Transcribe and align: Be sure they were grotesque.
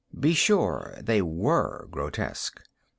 Be 0.19 0.33
sure 0.33 0.95
they 0.99 1.21
were 1.21 1.87
grotesque. 1.91 2.59